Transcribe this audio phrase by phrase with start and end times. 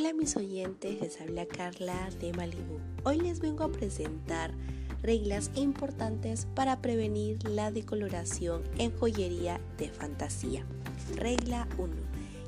[0.00, 2.78] mis oyentes, les habla Carla de Malibu.
[3.04, 4.50] Hoy les vengo a presentar
[5.02, 10.64] reglas importantes para prevenir la decoloración en joyería de fantasía.
[11.16, 11.92] Regla 1.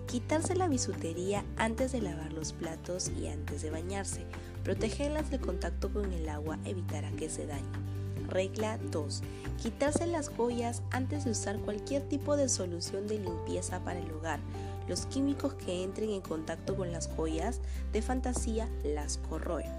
[0.07, 4.25] Quitarse la bisutería antes de lavar los platos y antes de bañarse.
[4.63, 7.94] Protegerlas del contacto con el agua evitará que se dañen.
[8.35, 9.23] Regla 2.
[9.63, 14.41] Quitarse las joyas antes de usar cualquier tipo de solución de limpieza para el hogar.
[14.89, 17.61] Los químicos que entren en contacto con las joyas
[17.93, 19.71] de fantasía las corroen.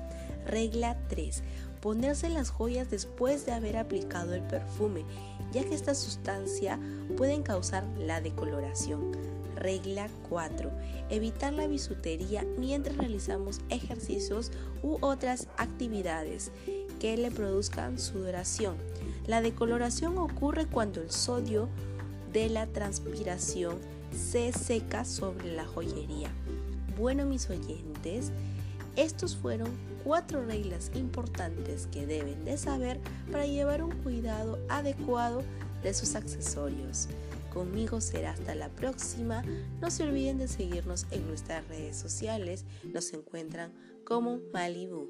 [0.48, 1.44] Regla 3.
[1.82, 5.04] Ponerse las joyas después de haber aplicado el perfume,
[5.52, 6.80] ya que esta sustancia
[7.18, 9.12] puede causar la decoloración.
[9.56, 10.72] Regla 4.
[11.10, 14.52] Evitar la bisutería mientras realizamos ejercicios
[14.84, 16.52] u otras actividades
[17.00, 18.76] que le produzcan sudoración.
[19.28, 21.70] La decoloración ocurre cuando el sodio
[22.32, 23.78] de la transpiración
[24.12, 26.30] se seca sobre la joyería.
[26.98, 28.32] Bueno, mis oyentes,
[28.96, 29.70] estos fueron
[30.04, 33.00] cuatro reglas importantes que deben de saber
[33.32, 35.44] para llevar un cuidado adecuado
[35.84, 37.10] de sus accesorios.
[37.56, 39.42] Conmigo será hasta la próxima.
[39.80, 42.66] No se olviden de seguirnos en nuestras redes sociales.
[42.84, 43.72] Nos encuentran
[44.04, 45.08] como Malibu.